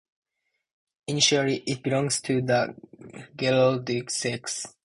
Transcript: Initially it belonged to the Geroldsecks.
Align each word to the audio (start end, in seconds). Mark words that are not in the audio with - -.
Initially 1.05 1.57
it 1.67 1.83
belonged 1.83 2.09
to 2.23 2.41
the 2.41 2.73
Geroldsecks. 3.35 4.73